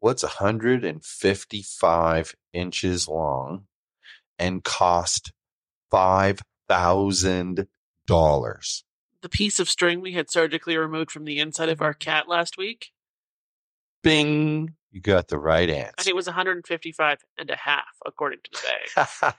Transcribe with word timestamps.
what's 0.00 0.22
155 0.22 2.34
inches 2.52 3.08
long 3.08 3.64
and 4.38 4.62
cost 4.64 5.32
$5,000? 5.92 8.82
The 9.20 9.28
piece 9.28 9.58
of 9.58 9.68
string 9.68 10.00
we 10.00 10.12
had 10.12 10.30
surgically 10.30 10.76
removed 10.76 11.10
from 11.10 11.24
the 11.24 11.40
inside 11.40 11.68
of 11.68 11.82
our 11.82 11.92
cat 11.94 12.28
last 12.28 12.56
week, 12.56 12.92
Bing! 14.02 14.74
You 14.90 15.00
got 15.00 15.28
the 15.28 15.38
right 15.38 15.68
answer. 15.68 15.92
and 15.98 16.06
it 16.06 16.16
was 16.16 16.26
155 16.26 17.18
and 17.36 17.50
a 17.50 17.56
half, 17.56 17.84
according 18.06 18.38
to 18.44 18.50
the 18.52 18.58
bag. 19.20 19.34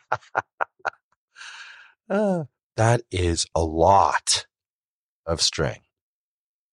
Uh, 2.09 2.43
that 2.75 3.01
is 3.09 3.47
a 3.55 3.63
lot 3.63 4.45
of 5.25 5.41
string. 5.41 5.79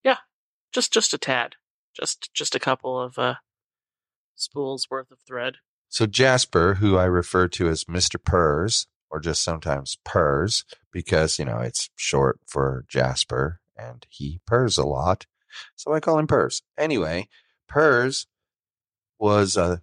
Yeah. 0.04 0.18
Just 0.72 0.92
just 0.92 1.14
a 1.14 1.18
tad, 1.18 1.56
just 1.94 2.28
just 2.34 2.54
a 2.54 2.60
couple 2.60 3.00
of 3.00 3.18
uh, 3.18 3.36
spools 4.36 4.88
worth 4.90 5.10
of 5.10 5.18
thread. 5.20 5.56
So, 5.88 6.06
Jasper, 6.06 6.74
who 6.74 6.96
I 6.96 7.04
refer 7.04 7.48
to 7.48 7.68
as 7.68 7.84
Mr. 7.84 8.22
Purrs, 8.22 8.86
or 9.10 9.20
just 9.20 9.42
sometimes 9.42 9.98
Purrs, 10.04 10.64
because, 10.92 11.38
you 11.38 11.44
know, 11.44 11.58
it's 11.58 11.90
short 11.96 12.40
for 12.46 12.84
Jasper 12.88 13.60
and 13.76 14.06
he 14.10 14.40
purrs 14.46 14.78
a 14.78 14.84
lot. 14.86 15.26
So 15.74 15.92
I 15.92 16.00
call 16.00 16.18
him 16.18 16.26
Purrs. 16.26 16.62
Anyway, 16.76 17.28
Purrs 17.68 18.26
was 19.18 19.56
uh, 19.56 19.78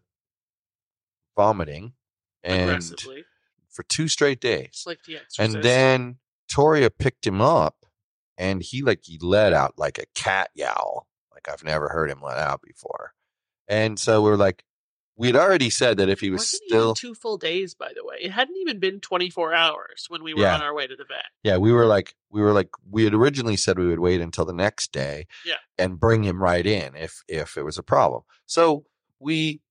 vomiting 1.35 1.93
and 2.43 2.69
aggressively, 2.69 3.25
for 3.69 3.83
two 3.83 4.07
straight 4.07 4.39
days. 4.39 4.83
like 4.85 4.99
the. 5.03 5.19
And 5.39 5.63
then 5.63 6.17
Torya 6.52 6.89
picked 6.95 7.25
him 7.25 7.42
up 7.42 7.86
and 8.37 8.61
he 8.61 8.81
like 8.81 9.02
he 9.03 9.17
let 9.21 9.53
out 9.53 9.73
like 9.77 9.97
a 9.97 10.05
cat 10.13 10.49
yowl. 10.53 11.08
Like 11.33 11.47
I've 11.49 11.63
never 11.63 11.89
heard 11.89 12.09
him 12.09 12.21
let 12.21 12.37
out 12.37 12.61
before. 12.61 13.13
And 13.67 13.97
so 13.99 14.21
we're 14.21 14.35
like, 14.35 14.63
we'd 15.15 15.35
already 15.35 15.69
said 15.69 15.97
that 15.97 16.09
if 16.09 16.19
he 16.19 16.29
was 16.31 16.39
Wasn't 16.41 16.63
still 16.67 16.93
two 16.95 17.13
full 17.13 17.37
days, 17.37 17.73
by 17.75 17.91
the 17.95 18.03
way. 18.03 18.17
It 18.21 18.31
hadn't 18.31 18.57
even 18.57 18.79
been 18.79 18.99
24 18.99 19.53
hours 19.53 20.05
when 20.09 20.23
we 20.23 20.33
were 20.33 20.41
Yeah. 20.41 20.55
on 20.55 20.61
our 20.61 20.73
way 20.73 20.87
to 20.87 20.95
the 20.95 21.05
vet. 21.05 21.25
Yeah, 21.43 21.57
we 21.57 21.71
were 21.71 21.85
like 21.85 22.15
we 22.29 22.41
were 22.41 22.51
like 22.51 22.69
we 22.89 23.03
had 23.03 23.13
originally 23.13 23.55
said 23.55 23.77
we 23.77 23.87
would 23.87 23.99
wait 23.99 24.21
until 24.21 24.43
the 24.45 24.53
next 24.53 24.91
day 24.91 25.27
Yeah. 25.45 25.57
and 25.77 25.99
bring 25.99 26.23
him 26.23 26.41
right 26.41 26.65
in 26.65 26.95
if 26.95 27.23
if 27.27 27.57
it 27.57 27.63
was 27.63 27.77
a 27.77 27.83
problem. 27.83 28.23
So 28.45 28.85
we 29.19 29.61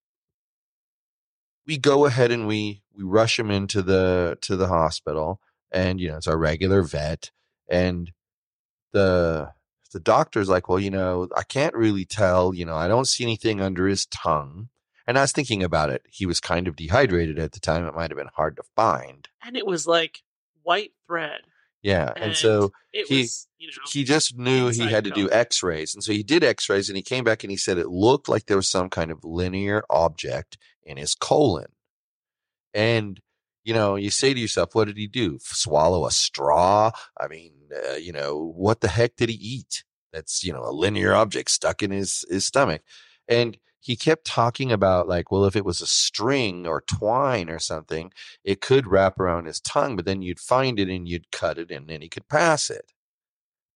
we 1.67 1.77
go 1.77 2.05
ahead 2.05 2.31
and 2.31 2.47
we 2.47 2.83
we 2.95 3.03
rush 3.03 3.37
him 3.39 3.51
into 3.51 3.81
the 3.81 4.37
to 4.41 4.55
the 4.55 4.67
hospital 4.67 5.39
and 5.71 5.99
you 5.99 6.09
know 6.09 6.17
it's 6.17 6.27
our 6.27 6.37
regular 6.37 6.81
vet 6.83 7.31
and 7.69 8.11
the 8.91 9.51
the 9.93 9.99
doctor's 10.01 10.49
like, 10.49 10.67
"Well, 10.67 10.79
you 10.79 10.91
know, 10.91 11.29
I 11.35 11.43
can't 11.43 11.73
really 11.75 12.03
tell, 12.05 12.53
you 12.53 12.65
know, 12.65 12.75
I 12.75 12.87
don't 12.89 13.07
see 13.07 13.23
anything 13.23 13.61
under 13.61 13.87
his 13.87 14.05
tongue." 14.07 14.67
And 15.07 15.17
I 15.17 15.21
was 15.21 15.31
thinking 15.31 15.63
about 15.63 15.89
it. 15.89 16.03
He 16.09 16.25
was 16.25 16.39
kind 16.39 16.67
of 16.67 16.75
dehydrated 16.75 17.37
at 17.39 17.51
the 17.53 17.59
time. 17.59 17.85
It 17.85 17.93
might 17.95 18.09
have 18.11 18.17
been 18.17 18.29
hard 18.35 18.55
to 18.57 18.63
find. 18.75 19.27
And 19.45 19.55
it 19.57 19.65
was 19.65 19.85
like 19.87 20.23
white 20.63 20.91
thread. 21.07 21.41
Yeah. 21.81 22.13
And, 22.15 22.23
And 22.25 22.35
so 22.35 22.71
It 22.93 23.07
He- 23.07 23.21
was, 23.23 23.47
you 23.57 23.67
know, 23.67 23.73
he 23.91 24.03
just 24.05 24.37
knew 24.37 24.69
he 24.69 24.83
had 24.89 25.03
to 25.03 25.09
do 25.11 25.29
x-rays 25.31 25.93
and 25.93 26.03
so 26.03 26.13
he 26.13 26.23
did 26.23 26.43
x-rays 26.43 26.89
and 26.89 26.95
he 26.95 27.03
came 27.03 27.23
back 27.25 27.43
and 27.43 27.51
he 27.51 27.57
said 27.57 27.77
it 27.77 27.89
looked 27.89 28.29
like 28.29 28.45
there 28.45 28.55
was 28.57 28.69
some 28.69 28.89
kind 28.89 29.11
of 29.11 29.23
linear 29.23 29.83
object 29.89 30.57
in 30.83 30.95
his 30.97 31.15
colon 31.15 31.71
and 32.73 33.19
you 33.63 33.73
know 33.73 33.95
you 33.95 34.09
say 34.09 34.33
to 34.33 34.39
yourself 34.39 34.75
what 34.75 34.85
did 34.85 34.97
he 34.97 35.07
do? 35.07 35.39
Swallow 35.41 36.05
a 36.05 36.11
straw? 36.11 36.91
I 37.19 37.27
mean 37.27 37.53
uh, 37.75 37.95
you 37.95 38.11
know 38.11 38.53
what 38.55 38.81
the 38.81 38.87
heck 38.87 39.15
did 39.15 39.29
he 39.29 39.35
eat? 39.35 39.83
That's 40.11 40.43
you 40.43 40.53
know 40.53 40.63
a 40.63 40.71
linear 40.71 41.13
object 41.13 41.51
stuck 41.51 41.81
in 41.81 41.91
his 41.91 42.25
his 42.29 42.45
stomach. 42.45 42.81
And 43.27 43.57
he 43.79 43.95
kept 43.95 44.25
talking 44.25 44.71
about 44.71 45.07
like 45.07 45.31
well 45.31 45.45
if 45.45 45.55
it 45.55 45.65
was 45.65 45.81
a 45.81 45.87
string 45.87 46.65
or 46.67 46.81
twine 46.81 47.49
or 47.49 47.59
something 47.59 48.11
it 48.43 48.61
could 48.61 48.87
wrap 48.87 49.19
around 49.19 49.45
his 49.45 49.59
tongue 49.59 49.95
but 49.95 50.05
then 50.05 50.21
you'd 50.21 50.39
find 50.39 50.79
it 50.79 50.89
and 50.89 51.07
you'd 51.07 51.31
cut 51.31 51.57
it 51.57 51.71
and 51.71 51.87
then 51.87 52.01
he 52.01 52.09
could 52.09 52.27
pass 52.27 52.69
it. 52.69 52.91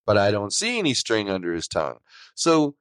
But 0.05 0.17
I 0.17 0.31
don't 0.31 0.53
see 0.53 0.79
any 0.79 0.93
string 0.93 1.29
under 1.29 1.53
his 1.53 1.67
tongue. 1.67 1.99
So 2.33 2.75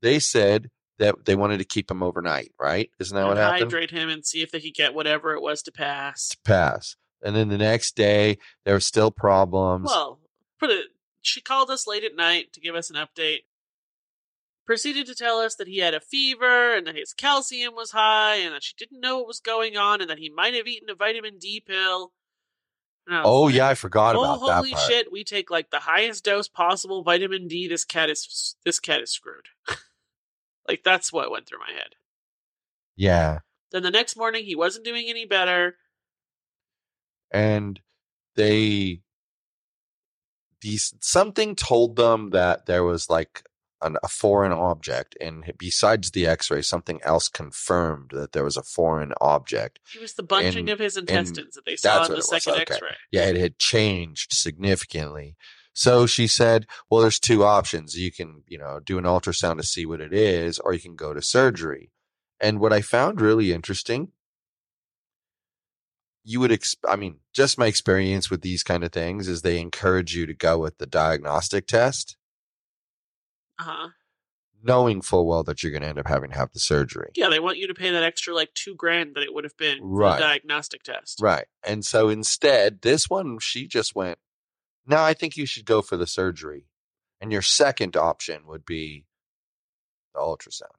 they 0.00 0.18
said 0.18 0.68
that 0.98 1.24
they 1.24 1.34
wanted 1.34 1.58
to 1.58 1.64
keep 1.64 1.90
him 1.90 2.02
overnight, 2.02 2.52
right? 2.60 2.90
Isn't 2.98 3.14
that 3.16 3.24
what 3.24 3.32
and 3.32 3.40
happened? 3.40 3.62
hydrate 3.62 3.90
him 3.90 4.08
and 4.08 4.24
see 4.24 4.42
if 4.42 4.50
they 4.50 4.60
could 4.60 4.74
get 4.74 4.94
whatever 4.94 5.34
it 5.34 5.42
was 5.42 5.62
to 5.62 5.72
pass. 5.72 6.28
To 6.28 6.38
pass. 6.44 6.96
And 7.22 7.36
then 7.36 7.48
the 7.48 7.58
next 7.58 7.96
day, 7.96 8.38
there 8.64 8.74
were 8.74 8.80
still 8.80 9.10
problems. 9.10 9.86
Well, 9.86 10.20
put 10.58 10.70
it. 10.70 10.86
She 11.20 11.40
called 11.40 11.70
us 11.70 11.86
late 11.86 12.04
at 12.04 12.16
night 12.16 12.52
to 12.52 12.60
give 12.60 12.74
us 12.74 12.90
an 12.90 12.96
update. 12.96 13.40
Proceeded 14.66 15.06
to 15.06 15.14
tell 15.14 15.38
us 15.38 15.56
that 15.56 15.68
he 15.68 15.78
had 15.78 15.94
a 15.94 16.00
fever 16.00 16.74
and 16.74 16.86
that 16.86 16.96
his 16.96 17.12
calcium 17.12 17.74
was 17.74 17.90
high 17.90 18.36
and 18.36 18.54
that 18.54 18.62
she 18.62 18.74
didn't 18.76 19.00
know 19.00 19.18
what 19.18 19.26
was 19.26 19.40
going 19.40 19.76
on 19.76 20.00
and 20.00 20.08
that 20.10 20.18
he 20.18 20.30
might 20.30 20.54
have 20.54 20.66
eaten 20.66 20.88
a 20.90 20.94
vitamin 20.94 21.38
D 21.38 21.60
pill. 21.60 22.12
And 23.06 23.16
I 23.16 23.18
was 23.20 23.26
oh, 23.28 23.42
like, 23.42 23.54
yeah, 23.54 23.68
I 23.68 23.74
forgot 23.74 24.14
Oh, 24.14 24.22
about 24.22 24.46
that 24.46 24.54
holy 24.54 24.74
shit! 24.86 25.10
We 25.10 25.24
take 25.24 25.50
like 25.50 25.70
the 25.70 25.80
highest 25.80 26.24
dose 26.24 26.46
possible 26.46 27.02
vitamin 27.02 27.48
D. 27.48 27.66
This 27.66 27.84
cat 27.84 28.08
is 28.08 28.54
this 28.64 28.78
cat 28.78 29.02
is 29.02 29.10
screwed. 29.10 29.46
like 30.68 30.82
that's 30.84 31.12
what 31.12 31.30
went 31.30 31.46
through 31.46 31.58
my 31.58 31.72
head. 31.72 31.94
Yeah. 32.96 33.38
Then 33.70 33.82
the 33.82 33.90
next 33.90 34.16
morning, 34.16 34.44
he 34.44 34.54
wasn't 34.54 34.84
doing 34.84 35.06
any 35.08 35.24
better. 35.24 35.76
And 37.30 37.80
they, 38.36 39.00
these, 40.60 40.94
something 41.00 41.56
told 41.56 41.96
them 41.96 42.30
that 42.30 42.66
there 42.66 42.84
was 42.84 43.08
like 43.08 43.42
an, 43.80 43.96
a 44.02 44.08
foreign 44.08 44.52
object. 44.52 45.16
And 45.20 45.50
besides 45.58 46.10
the 46.10 46.26
x 46.26 46.50
ray, 46.50 46.60
something 46.60 47.00
else 47.02 47.28
confirmed 47.28 48.10
that 48.12 48.32
there 48.32 48.44
was 48.44 48.58
a 48.58 48.62
foreign 48.62 49.12
object. 49.20 49.80
It 49.94 50.00
was 50.02 50.12
the 50.14 50.22
bunching 50.22 50.60
And- 50.60 50.70
of 50.70 50.78
his 50.78 50.96
intestines 50.98 51.54
that 51.54 51.64
they 51.64 51.76
saw 51.76 51.96
in 51.96 52.02
the 52.02 52.08
what 52.08 52.10
it 52.10 52.16
was, 52.16 52.28
second 52.28 52.62
okay. 52.62 52.74
X-ray. 52.74 52.96
yeah, 53.10 53.24
it 53.24 53.36
had 53.36 53.58
changed 53.58 54.32
significantly. 54.34 55.36
So 55.74 56.06
she 56.06 56.26
said, 56.26 56.66
well, 56.90 57.00
there's 57.00 57.18
two 57.18 57.44
options. 57.44 57.96
You 57.98 58.12
can, 58.12 58.42
you 58.46 58.58
know, 58.58 58.78
do 58.78 58.98
an 58.98 59.04
ultrasound 59.04 59.56
to 59.56 59.62
see 59.62 59.86
what 59.86 60.00
it 60.00 60.12
is, 60.12 60.58
or 60.58 60.74
you 60.74 60.80
can 60.80 60.96
go 60.96 61.14
to 61.14 61.22
surgery. 61.22 61.90
And 62.40 62.60
what 62.60 62.72
I 62.72 62.82
found 62.82 63.20
really 63.20 63.52
interesting, 63.52 64.12
you 66.24 66.40
would, 66.40 66.52
ex- 66.52 66.76
I 66.86 66.96
mean, 66.96 67.20
just 67.32 67.58
my 67.58 67.66
experience 67.66 68.30
with 68.30 68.42
these 68.42 68.62
kind 68.62 68.84
of 68.84 68.92
things 68.92 69.28
is 69.28 69.42
they 69.42 69.58
encourage 69.60 70.14
you 70.14 70.26
to 70.26 70.34
go 70.34 70.58
with 70.58 70.78
the 70.78 70.86
diagnostic 70.86 71.66
test, 71.66 72.16
Uh 73.58 73.64
huh. 73.64 73.88
knowing 74.62 75.00
full 75.02 75.26
well 75.26 75.42
that 75.44 75.62
you're 75.62 75.72
going 75.72 75.82
to 75.82 75.88
end 75.88 75.98
up 75.98 76.06
having 76.08 76.30
to 76.30 76.36
have 76.36 76.52
the 76.52 76.60
surgery. 76.60 77.10
Yeah, 77.16 77.28
they 77.28 77.40
want 77.40 77.58
you 77.58 77.66
to 77.66 77.74
pay 77.74 77.90
that 77.90 78.02
extra 78.04 78.34
like 78.34 78.52
two 78.54 78.74
grand 78.74 79.14
that 79.14 79.22
it 79.24 79.32
would 79.34 79.44
have 79.44 79.56
been 79.56 79.78
for 79.78 79.86
Right. 79.86 80.16
the 80.18 80.22
diagnostic 80.24 80.82
test. 80.82 81.18
Right. 81.20 81.46
And 81.66 81.84
so 81.84 82.08
instead, 82.08 82.82
this 82.82 83.08
one, 83.08 83.38
she 83.40 83.66
just 83.66 83.94
went, 83.96 84.18
no, 84.86 85.02
I 85.02 85.14
think 85.14 85.36
you 85.36 85.46
should 85.46 85.64
go 85.64 85.82
for 85.82 85.96
the 85.96 86.06
surgery. 86.06 86.66
And 87.20 87.30
your 87.30 87.42
second 87.42 87.96
option 87.96 88.46
would 88.46 88.66
be 88.66 89.04
the 90.14 90.20
ultrasound. 90.20 90.74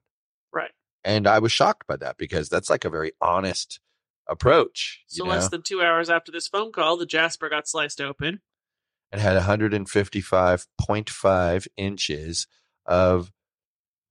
Right. 0.52 0.72
And 1.02 1.26
I 1.26 1.38
was 1.38 1.52
shocked 1.52 1.86
by 1.86 1.96
that 1.96 2.18
because 2.18 2.50
that's 2.50 2.68
like 2.68 2.84
a 2.84 2.90
very 2.90 3.12
honest 3.20 3.80
approach. 4.28 5.04
So 5.06 5.24
know? 5.24 5.30
less 5.30 5.48
than 5.48 5.62
two 5.62 5.80
hours 5.82 6.10
after 6.10 6.30
this 6.30 6.48
phone 6.48 6.70
call, 6.72 6.98
the 6.98 7.06
Jasper 7.06 7.48
got 7.48 7.66
sliced 7.66 8.00
open. 8.00 8.40
and 9.10 9.20
had 9.20 9.40
155.5 9.40 11.66
inches 11.76 12.46
of 12.84 13.32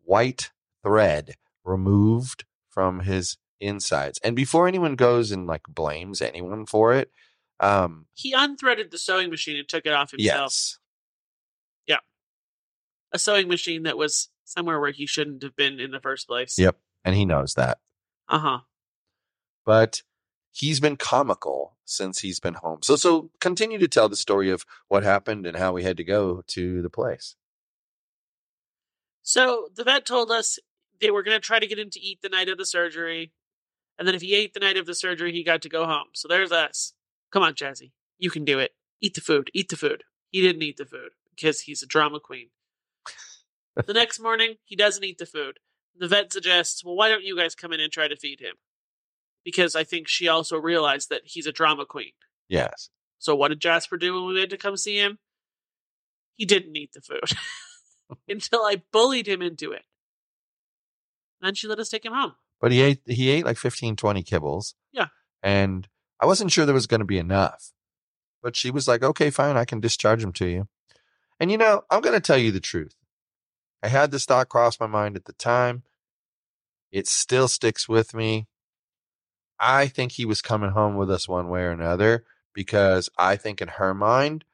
white 0.04 0.52
thread 0.82 1.36
removed 1.64 2.46
from 2.70 3.02
his 3.02 3.38
insides. 3.60 4.20
And 4.24 4.36
before 4.36 4.68
anyone 4.68 4.96
goes 4.96 5.32
and 5.32 5.46
like 5.46 5.64
blames 5.68 6.20
anyone 6.22 6.66
for 6.66 6.94
it, 6.94 7.12
um, 7.60 8.06
He 8.14 8.34
unthreaded 8.34 8.92
the 8.92 8.98
sewing 8.98 9.30
machine 9.30 9.58
and 9.58 9.68
took 9.68 9.86
it 9.86 9.94
off 9.94 10.12
himself. 10.12 10.38
yes, 10.52 10.78
Yeah. 11.88 11.98
A 13.12 13.20
sewing 13.20 13.48
machine 13.48 13.84
that 13.84 13.98
was 13.98 14.30
somewhere 14.46 14.80
where 14.80 14.92
he 14.92 15.06
shouldn't 15.06 15.44
have 15.44 15.56
been 15.56 15.80
in 15.80 15.92
the 15.92 16.00
first 16.00 16.28
place. 16.28 16.58
yep, 16.58 16.78
and 17.06 17.16
he 17.16 17.26
knows 17.26 17.54
that. 17.56 17.80
Uh 18.28 18.40
huh. 18.40 18.60
But 19.66 20.02
he's 20.52 20.80
been 20.80 20.98
comical 20.98 21.78
since 21.86 22.20
he's 22.20 22.40
been 22.40 22.56
home. 22.56 22.80
So, 22.84 22.96
so 22.96 23.32
continue 23.40 23.78
to 23.80 23.88
tell 23.88 24.10
the 24.10 24.16
story 24.16 24.50
of 24.50 24.66
what 24.88 25.04
happened 25.04 25.46
and 25.46 25.58
how 25.58 25.72
we 25.74 25.84
had 25.84 25.98
to 25.98 26.04
go 26.04 26.44
to 26.48 26.82
the 26.82 26.90
place. 26.90 27.36
So 29.22 29.70
the 29.74 29.84
vet 29.84 30.06
told 30.06 30.32
us 30.32 30.60
they 31.00 31.12
were 31.12 31.24
going 31.24 31.36
to 31.36 31.46
try 31.46 31.60
to 31.60 31.68
get 31.68 31.80
him 31.80 31.90
to 31.92 32.00
eat 32.00 32.20
the 32.22 32.30
night 32.30 32.50
of 32.50 32.58
the 32.58 32.66
surgery. 32.66 33.32
And 33.98 34.08
then 34.08 34.16
if 34.16 34.22
he 34.22 34.36
ate 34.36 34.54
the 34.54 34.60
night 34.60 34.78
of 34.78 34.86
the 34.86 34.96
surgery, 34.96 35.32
he 35.32 35.44
got 35.44 35.62
to 35.64 35.70
go 35.70 35.86
home. 35.86 36.08
So 36.14 36.28
there's 36.28 36.52
us. 36.52 36.94
Come 37.34 37.42
on, 37.42 37.56
Jazzy. 37.56 37.92
You 38.20 38.30
can 38.30 38.46
do 38.46 38.60
it. 38.60 38.72
Eat 39.02 39.16
the 39.16 39.22
food. 39.22 39.50
Eat 39.56 39.70
the 39.70 39.76
food. 39.76 40.04
He 40.30 40.42
didn't 40.42 40.62
eat 40.62 40.78
the 40.78 40.86
food 40.86 41.10
because 41.36 41.62
he's 41.62 41.82
a 41.82 41.88
drama 41.88 42.20
queen. 42.20 42.50
the 43.88 43.94
next 43.94 44.20
morning, 44.20 44.56
he 44.64 44.76
doesn't 44.76 45.04
eat 45.04 45.18
the 45.18 45.26
food. 45.26 45.58
The 45.98 46.08
vet 46.08 46.32
suggests, 46.32 46.86
well, 46.86 46.96
why 46.96 47.10
don't 47.10 47.24
you 47.24 47.36
guys 47.36 47.56
come 47.56 47.74
in 47.74 47.80
and 47.80 47.92
try 47.92 48.08
to 48.08 48.16
feed 48.16 48.40
him? 48.40 48.56
Because 49.44 49.76
I 49.76 49.84
think 49.84 50.08
she 50.08 50.28
also 50.28 50.58
realized 50.58 51.10
that 51.10 51.22
he's 51.26 51.48
a 51.48 51.52
drama 51.52 51.86
queen. 51.86 52.12
Yes. 52.48 52.90
So 53.18 53.36
what 53.36 53.50
did 53.50 53.60
Jasper 53.60 53.98
do 53.98 54.14
when 54.14 54.26
we 54.26 54.40
went 54.40 54.52
to 54.52 54.58
come 54.58 54.78
see 54.78 54.98
him? 54.98 55.18
He 56.36 56.46
didn't 56.46 56.78
eat 56.78 56.94
the 56.94 57.02
food 57.02 57.32
until 58.30 58.62
I 58.62 58.84
bullied 58.92 59.28
him 59.28 59.42
into 59.42 59.72
it. 59.72 59.84
Then 61.42 61.56
she 61.56 61.68
let 61.68 61.80
us 61.80 61.90
take 61.90 62.06
him 62.06 62.14
home. 62.14 62.34
But 62.62 62.72
he 62.72 62.82
ate 62.82 63.02
he 63.06 63.30
ate 63.30 63.44
like 63.44 63.58
15, 63.58 63.98
20 63.98 64.24
kibbles. 64.24 64.74
Yeah. 64.94 65.08
And 65.42 65.88
I 66.24 66.26
wasn't 66.26 66.54
sure 66.54 66.66
there 66.66 66.74
was 66.74 66.88
going 66.88 67.02
to 67.02 67.06
be 67.06 67.18
enough. 67.18 67.74
But 68.42 68.56
she 68.56 68.72
was 68.72 68.88
like, 68.88 69.04
okay, 69.04 69.30
fine, 69.30 69.58
I 69.58 69.66
can 69.66 69.82
discharge 69.82 70.24
him 70.24 70.32
to 70.34 70.46
you. 70.46 70.70
And 71.38 71.52
you 71.52 71.58
know, 71.58 71.84
I'm 71.90 72.00
going 72.00 72.16
to 72.16 72.22
tell 72.22 72.38
you 72.38 72.50
the 72.50 72.62
truth. 72.62 72.96
I 73.84 73.90
had 73.90 74.10
this 74.10 74.24
thought 74.24 74.48
cross 74.48 74.80
my 74.80 74.88
mind 74.88 75.18
at 75.18 75.26
the 75.26 75.34
time. 75.34 75.84
It 76.94 77.10
still 77.10 77.50
sticks 77.50 77.90
with 77.90 78.14
me. 78.14 78.48
I 79.60 79.88
think 79.88 80.14
he 80.14 80.24
was 80.24 80.42
coming 80.42 80.72
home 80.72 80.96
with 80.96 81.12
us 81.12 81.28
one 81.28 81.50
way 81.50 81.64
or 81.64 81.72
another 81.72 82.24
because 82.54 83.10
I 83.18 83.36
think 83.36 83.62
in 83.62 83.68
her 83.68 83.94
mind, 83.94 84.46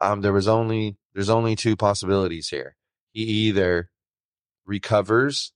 um, 0.00 0.20
there 0.20 0.32
was 0.32 0.46
only 0.46 0.96
there's 1.12 1.30
only 1.30 1.56
two 1.56 1.74
possibilities 1.74 2.50
here. 2.50 2.76
He 3.10 3.22
either 3.22 3.90
recovers 4.64 5.50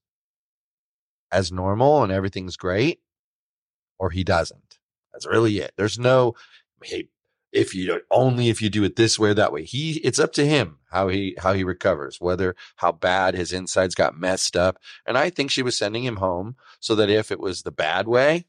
as 1.31 1.53
normal 1.53 2.03
and 2.03 2.11
everything's 2.11 2.57
great, 2.57 2.99
or 4.01 4.11
he 4.11 4.25
doesn't. 4.25 4.80
That's 5.13 5.27
really 5.27 5.59
it. 5.59 5.73
There's 5.77 5.99
no, 5.99 6.35
hey, 6.83 7.09
if 7.53 7.75
you 7.75 7.87
don't, 7.87 8.05
only 8.11 8.49
if 8.49 8.63
you 8.63 8.71
do 8.71 8.85
it 8.85 8.97
this 8.97 9.19
way 9.19 9.31
or 9.31 9.35
that 9.35 9.53
way. 9.53 9.65
He, 9.65 9.99
it's 10.05 10.19
up 10.21 10.33
to 10.35 10.47
him 10.47 10.79
how 10.91 11.09
he, 11.09 11.37
how 11.39 11.53
he 11.53 11.65
recovers, 11.65 12.21
whether 12.21 12.55
how 12.77 12.93
bad 12.93 13.35
his 13.35 13.53
insides 13.53 13.95
got 13.95 14.19
messed 14.19 14.57
up. 14.57 14.79
And 15.05 15.19
I 15.19 15.31
think 15.31 15.51
she 15.51 15.63
was 15.63 15.77
sending 15.77 16.05
him 16.05 16.17
home 16.17 16.57
so 16.79 16.95
that 16.95 17.11
if 17.11 17.33
it 17.33 17.41
was 17.41 17.63
the 17.63 17.73
bad 17.73 18.07
way, 18.07 18.47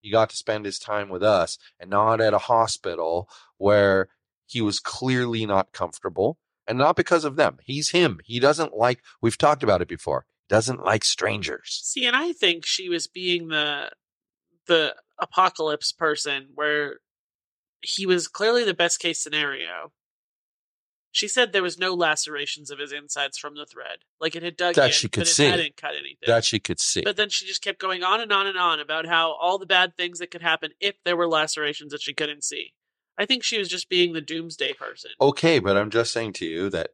he 0.00 0.10
got 0.10 0.30
to 0.30 0.36
spend 0.36 0.64
his 0.64 0.78
time 0.78 1.08
with 1.08 1.22
us 1.22 1.58
and 1.78 1.90
not 1.90 2.20
at 2.20 2.32
a 2.32 2.38
hospital 2.38 3.28
where 3.58 4.08
he 4.46 4.60
was 4.60 4.80
clearly 4.80 5.44
not 5.44 5.72
comfortable 5.72 6.38
and 6.66 6.78
not 6.78 6.96
because 6.96 7.24
of 7.24 7.36
them. 7.36 7.58
He's 7.62 7.90
him. 7.90 8.20
He 8.24 8.40
doesn't 8.40 8.76
like, 8.76 9.02
we've 9.20 9.36
talked 9.36 9.62
about 9.62 9.82
it 9.82 9.88
before, 9.88 10.24
doesn't 10.48 10.84
like 10.84 11.04
strangers. 11.04 11.80
See, 11.82 12.06
and 12.06 12.16
I 12.16 12.32
think 12.32 12.64
she 12.64 12.88
was 12.88 13.06
being 13.06 13.48
the 13.48 13.90
the 14.66 14.94
apocalypse 15.20 15.92
person 15.92 16.48
where 16.54 17.00
he 17.82 18.06
was 18.06 18.28
clearly 18.28 18.64
the 18.64 18.74
best 18.74 18.98
case 19.00 19.22
scenario. 19.22 19.92
She 21.12 21.26
said 21.26 21.52
there 21.52 21.62
was 21.62 21.78
no 21.78 21.94
lacerations 21.94 22.70
of 22.70 22.78
his 22.78 22.92
insides 22.92 23.36
from 23.36 23.56
the 23.56 23.66
thread. 23.66 23.98
Like 24.20 24.36
it 24.36 24.44
had 24.44 24.56
dug 24.56 24.76
That 24.76 24.86
in, 24.86 24.92
she 24.92 25.08
could 25.08 25.22
but 25.22 25.28
it 25.28 25.32
see. 25.32 25.44
hadn't 25.46 25.76
cut 25.76 25.92
anything. 25.92 26.16
That 26.26 26.44
she 26.44 26.60
could 26.60 26.78
see. 26.78 27.02
But 27.02 27.16
then 27.16 27.30
she 27.30 27.46
just 27.46 27.62
kept 27.62 27.80
going 27.80 28.04
on 28.04 28.20
and 28.20 28.30
on 28.32 28.46
and 28.46 28.56
on 28.56 28.78
about 28.78 29.06
how 29.06 29.32
all 29.32 29.58
the 29.58 29.66
bad 29.66 29.96
things 29.96 30.20
that 30.20 30.30
could 30.30 30.42
happen 30.42 30.70
if 30.78 30.94
there 31.04 31.16
were 31.16 31.26
lacerations 31.26 31.90
that 31.92 32.02
she 32.02 32.14
couldn't 32.14 32.44
see. 32.44 32.74
I 33.18 33.26
think 33.26 33.42
she 33.42 33.58
was 33.58 33.68
just 33.68 33.88
being 33.88 34.12
the 34.12 34.20
doomsday 34.20 34.74
person. 34.74 35.10
okay, 35.20 35.58
but 35.58 35.76
I'm 35.76 35.90
just 35.90 36.12
saying 36.12 36.34
to 36.34 36.46
you 36.46 36.70
that 36.70 36.90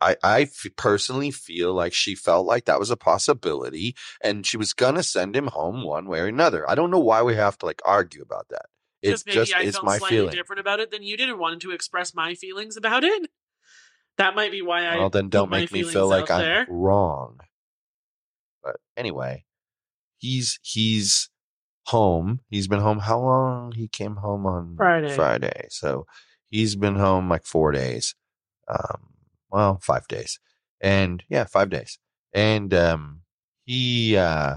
I, 0.00 0.16
I 0.22 0.40
f- 0.42 0.66
personally 0.76 1.30
feel 1.30 1.74
like 1.74 1.92
she 1.92 2.14
felt 2.14 2.46
like 2.46 2.64
that 2.64 2.78
was 2.78 2.90
a 2.90 2.96
possibility 2.96 3.94
and 4.22 4.46
she 4.46 4.56
was 4.56 4.72
going 4.72 4.94
to 4.94 5.02
send 5.02 5.36
him 5.36 5.48
home 5.48 5.84
one 5.84 6.06
way 6.08 6.20
or 6.20 6.26
another. 6.26 6.68
I 6.68 6.74
don't 6.74 6.90
know 6.90 6.98
why 6.98 7.22
we 7.22 7.34
have 7.36 7.58
to 7.58 7.66
like 7.66 7.82
argue 7.84 8.22
about 8.22 8.48
that. 8.50 8.66
It's 9.02 9.22
Because 9.22 9.26
maybe 9.26 9.34
just, 9.36 9.54
I 9.54 9.62
it's 9.62 9.76
felt 9.76 9.84
my 9.84 9.98
slightly 9.98 10.16
feeling. 10.16 10.34
different 10.34 10.60
about 10.60 10.80
it 10.80 10.90
than 10.90 11.02
you 11.02 11.16
did 11.16 11.28
and 11.28 11.38
wanted 11.38 11.60
to 11.62 11.72
express 11.72 12.14
my 12.14 12.34
feelings 12.34 12.76
about 12.76 13.04
it. 13.04 13.30
That 14.16 14.34
might 14.34 14.50
be 14.50 14.62
why 14.62 14.86
I 14.86 14.96
Well, 14.96 15.10
then 15.10 15.28
don't 15.28 15.50
make 15.50 15.70
me 15.70 15.82
feel 15.82 16.08
like 16.08 16.30
I'm 16.30 16.40
there. 16.40 16.66
wrong. 16.70 17.38
But 18.62 18.76
anyway, 18.96 19.44
he's, 20.16 20.58
he's 20.62 21.28
home. 21.84 22.40
He's 22.48 22.66
been 22.66 22.80
home. 22.80 23.00
How 23.00 23.20
long? 23.20 23.72
He 23.72 23.88
came 23.88 24.16
home 24.16 24.46
on 24.46 24.76
Friday. 24.76 25.14
Friday. 25.14 25.66
So 25.68 26.06
he's 26.48 26.74
been 26.76 26.96
home 26.96 27.28
like 27.28 27.44
four 27.44 27.72
days. 27.72 28.14
Um, 28.68 29.10
well, 29.56 29.78
five 29.82 30.06
days. 30.06 30.38
And 30.82 31.24
yeah, 31.30 31.44
five 31.44 31.70
days. 31.70 31.98
And 32.34 32.74
um 32.74 33.22
he 33.64 34.16
uh 34.16 34.56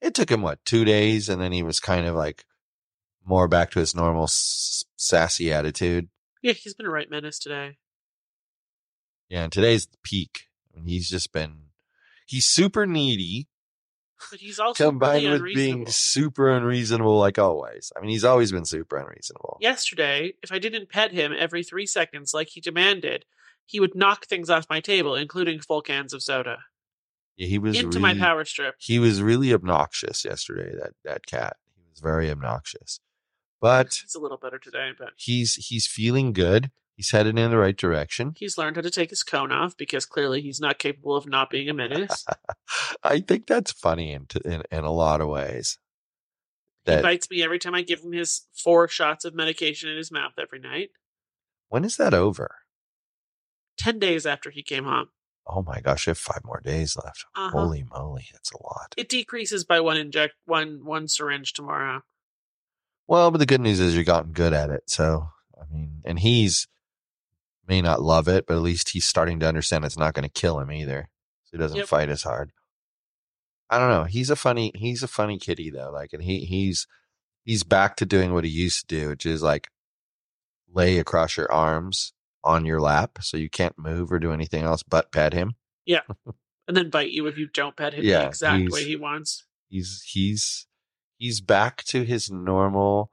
it 0.00 0.14
took 0.14 0.30
him 0.30 0.40
what, 0.40 0.64
two 0.64 0.84
days, 0.84 1.28
and 1.28 1.40
then 1.40 1.52
he 1.52 1.62
was 1.62 1.80
kind 1.80 2.06
of 2.06 2.14
like 2.14 2.44
more 3.24 3.46
back 3.46 3.70
to 3.72 3.80
his 3.80 3.94
normal 3.94 4.24
s- 4.24 4.84
sassy 4.96 5.52
attitude. 5.52 6.08
Yeah, 6.42 6.52
he's 6.52 6.74
been 6.74 6.86
a 6.86 6.90
right 6.90 7.10
menace 7.10 7.38
today. 7.38 7.76
Yeah, 9.28 9.44
and 9.44 9.52
today's 9.52 9.86
the 9.86 9.98
peak. 10.02 10.44
I 10.74 10.78
mean, 10.78 10.86
he's 10.88 11.10
just 11.10 11.32
been 11.32 11.70
he's 12.26 12.46
super 12.46 12.86
needy 12.86 13.48
But 14.30 14.40
he's 14.40 14.58
also 14.58 14.90
combined 14.90 15.30
with 15.30 15.54
being 15.54 15.86
super 15.86 16.50
unreasonable 16.50 17.18
like 17.18 17.38
always. 17.38 17.92
I 17.96 18.00
mean, 18.00 18.10
he's 18.10 18.24
always 18.24 18.50
been 18.50 18.64
super 18.64 18.96
unreasonable. 18.96 19.58
Yesterday, 19.60 20.34
if 20.42 20.50
I 20.50 20.58
didn't 20.58 20.88
pet 20.88 21.12
him 21.12 21.32
every 21.38 21.62
three 21.62 21.86
seconds 21.86 22.32
like 22.32 22.48
he 22.48 22.60
demanded, 22.60 23.24
he 23.66 23.78
would 23.80 23.94
knock 23.94 24.26
things 24.26 24.48
off 24.48 24.66
my 24.70 24.80
table, 24.80 25.14
including 25.14 25.60
full 25.60 25.82
cans 25.82 26.12
of 26.12 26.22
soda, 26.22 26.58
Yeah, 27.36 27.48
he 27.48 27.58
was 27.58 27.76
into 27.76 27.98
really, 27.98 28.14
my 28.14 28.18
power 28.18 28.44
strip. 28.44 28.76
he 28.78 28.98
was 28.98 29.20
really 29.22 29.52
obnoxious 29.52 30.24
yesterday 30.24 30.72
that 30.80 30.92
that 31.04 31.26
cat 31.26 31.56
he 31.74 31.82
was 31.90 32.00
very 32.00 32.30
obnoxious 32.30 33.00
but 33.60 33.94
He's 34.02 34.14
a 34.14 34.20
little 34.20 34.36
better 34.38 34.58
today, 34.58 34.90
but 34.98 35.10
he's 35.16 35.54
he's 35.54 35.86
feeling 35.86 36.32
good 36.32 36.70
he's 36.96 37.10
headed 37.10 37.38
in 37.38 37.50
the 37.50 37.56
right 37.58 37.76
direction 37.76 38.32
he's 38.36 38.56
learned 38.58 38.76
how 38.76 38.82
to 38.82 38.90
take 38.90 39.10
his 39.10 39.22
cone 39.22 39.52
off 39.52 39.76
because 39.76 40.04
clearly 40.06 40.40
he's 40.40 40.60
not 40.60 40.78
capable 40.78 41.14
of 41.14 41.26
not 41.28 41.50
being 41.50 41.68
a 41.68 41.74
menace. 41.74 42.24
i 43.04 43.20
think 43.20 43.46
that's 43.46 43.70
funny 43.72 44.12
in, 44.12 44.26
in 44.44 44.62
in 44.70 44.84
a 44.84 44.92
lot 44.92 45.20
of 45.20 45.28
ways 45.28 45.78
he 46.84 47.02
bites 47.02 47.28
me 47.30 47.42
every 47.42 47.58
time 47.58 47.74
I 47.74 47.82
give 47.82 47.98
him 48.02 48.12
his 48.12 48.42
four 48.54 48.86
shots 48.86 49.24
of 49.24 49.34
medication 49.34 49.90
in 49.90 49.96
his 49.96 50.12
mouth 50.12 50.34
every 50.40 50.60
night. 50.60 50.90
when 51.68 51.84
is 51.84 51.96
that 51.96 52.14
over 52.14 52.54
Ten 53.76 53.98
days 53.98 54.24
after 54.24 54.50
he 54.50 54.62
came 54.62 54.84
home. 54.84 55.08
oh 55.46 55.62
my 55.62 55.80
gosh 55.80 56.06
i 56.08 56.10
have 56.12 56.18
five 56.18 56.42
more 56.44 56.60
days 56.64 56.96
left 56.96 57.24
Uh-huh. 57.34 57.50
holy 57.58 57.84
moly 57.90 58.26
that's 58.32 58.52
a 58.52 58.62
lot 58.62 58.94
It 58.96 59.08
decreases 59.08 59.64
by 59.64 59.80
one 59.80 59.96
inject 59.96 60.34
one 60.44 60.80
one 60.84 61.08
syringe 61.08 61.52
tomorrow. 61.52 62.02
well 63.08 63.30
but 63.30 63.38
the 63.38 63.46
good 63.46 63.60
news 63.60 63.80
is 63.80 63.96
you've 63.96 64.06
gotten 64.06 64.32
good 64.32 64.52
at 64.52 64.70
it 64.70 64.84
so 64.88 65.28
i 65.60 65.64
mean 65.72 66.02
and 66.04 66.20
he's 66.20 66.68
may 67.68 67.80
not 67.82 68.02
love 68.02 68.28
it 68.28 68.46
but 68.46 68.54
at 68.56 68.62
least 68.62 68.90
he's 68.90 69.04
starting 69.04 69.40
to 69.40 69.46
understand 69.48 69.84
it's 69.84 69.98
not 69.98 70.14
going 70.14 70.22
to 70.22 70.40
kill 70.40 70.58
him 70.60 70.70
either 70.72 71.08
so 71.44 71.50
he 71.52 71.58
doesn't 71.58 71.78
Yep. 71.78 71.86
fight 71.88 72.08
as 72.08 72.22
hard 72.22 72.52
I 73.68 73.80
don't 73.80 73.90
know. 73.90 74.04
He's 74.04 74.30
a 74.30 74.36
funny 74.36 74.70
he's 74.76 75.02
a 75.02 75.08
funny 75.08 75.38
kitty 75.40 75.70
though. 75.70 75.90
Like 75.90 76.12
and 76.12 76.22
he 76.22 76.44
he's 76.44 76.86
he's 77.44 77.64
back 77.64 77.96
to 77.96 78.06
doing 78.06 78.32
what 78.32 78.44
he 78.44 78.50
used 78.50 78.88
to 78.88 78.94
do, 78.96 79.08
which 79.08 79.26
is 79.26 79.42
like 79.42 79.66
lay 80.72 80.98
across 80.98 81.36
your 81.36 81.50
arms 81.50 82.12
on 82.44 82.64
your 82.64 82.80
lap 82.80 83.18
so 83.22 83.36
you 83.36 83.50
can't 83.50 83.76
move 83.76 84.12
or 84.12 84.20
do 84.20 84.32
anything 84.32 84.62
else 84.62 84.84
but 84.84 85.10
pet 85.10 85.32
him. 85.32 85.54
Yeah. 85.84 86.02
And 86.68 86.76
then 86.76 86.90
bite 86.90 87.10
you 87.10 87.26
if 87.26 87.36
you 87.38 87.48
don't 87.48 87.76
pet 87.76 87.94
him 87.94 88.04
Yeah, 88.04 88.20
the 88.22 88.26
exact 88.28 88.70
way 88.70 88.84
he 88.84 88.94
wants. 88.94 89.44
He's 89.68 90.02
he's 90.06 90.66
he's 91.16 91.40
back 91.40 91.82
to 91.86 92.04
his 92.04 92.30
normal 92.30 93.10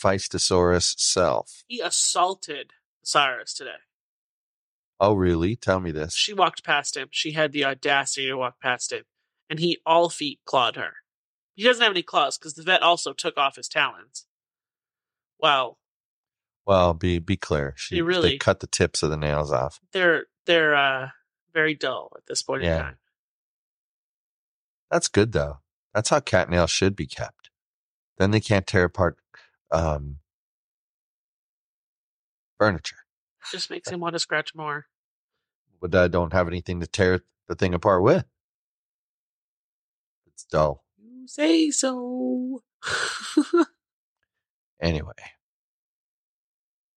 Feistosaurus 0.00 0.96
self. 0.98 1.64
He 1.66 1.80
assaulted 1.80 2.72
Cyrus 3.02 3.52
today. 3.54 3.78
Oh 5.00 5.14
really? 5.14 5.54
Tell 5.56 5.80
me 5.80 5.90
this. 5.92 6.14
She 6.14 6.32
walked 6.34 6.64
past 6.64 6.96
him. 6.96 7.08
She 7.10 7.32
had 7.32 7.52
the 7.52 7.64
audacity 7.64 8.26
to 8.26 8.34
walk 8.34 8.60
past 8.60 8.92
him. 8.92 9.04
And 9.48 9.60
he 9.60 9.78
all 9.86 10.10
feet 10.10 10.40
clawed 10.44 10.76
her. 10.76 10.94
He 11.54 11.62
doesn't 11.64 11.82
have 11.82 11.92
any 11.92 12.02
claws 12.02 12.36
because 12.38 12.54
the 12.54 12.62
vet 12.62 12.82
also 12.82 13.12
took 13.12 13.36
off 13.38 13.56
his 13.56 13.68
talons. 13.68 14.26
Well, 15.40 15.78
Well, 16.66 16.94
be 16.94 17.18
be 17.18 17.36
clear. 17.36 17.74
She 17.76 18.02
really- 18.02 18.30
they 18.30 18.38
cut 18.38 18.60
the 18.60 18.66
tips 18.66 19.02
of 19.02 19.10
the 19.10 19.16
nails 19.16 19.52
off. 19.52 19.80
they're 19.92 20.26
they're 20.46 20.74
uh 20.74 21.10
very 21.54 21.74
dull 21.74 22.12
at 22.16 22.26
this 22.26 22.42
point 22.42 22.62
in 22.62 22.68
Yeah. 22.68 22.82
time. 22.82 22.98
That's 24.90 25.08
good 25.08 25.32
though. 25.32 25.60
That's 25.94 26.10
how 26.10 26.20
cat 26.20 26.50
nails 26.50 26.70
should 26.70 26.94
be 26.96 27.06
kept. 27.06 27.50
Then 28.18 28.30
they 28.32 28.40
can't 28.40 28.66
tear 28.66 28.84
apart 28.84 29.16
um, 29.70 30.18
furniture. 32.58 32.96
Just 33.52 33.70
makes 33.70 33.88
him 33.88 34.00
want 34.00 34.14
to 34.14 34.18
scratch 34.18 34.54
more. 34.54 34.86
But 35.80 35.94
I 35.94 36.08
don't 36.08 36.32
have 36.32 36.48
anything 36.48 36.80
to 36.80 36.86
tear 36.86 37.22
the 37.46 37.54
thing 37.54 37.74
apart 37.74 38.02
with. 38.02 38.24
It's 40.26 40.44
dull. 40.44 40.84
You 40.98 41.26
say 41.26 41.70
so. 41.70 42.62
Anyway. 44.80 45.12